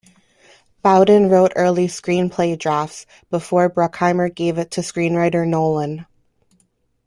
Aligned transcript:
Bowden 0.81 1.29
wrote 1.29 1.51
early 1.55 1.85
screenplay 1.87 2.57
drafts, 2.57 3.05
before 3.29 3.69
Bruckheimer 3.69 4.33
gave 4.33 4.57
it 4.57 4.71
to 4.71 4.81
screenwriter 4.81 5.47
Nolan. 5.47 6.07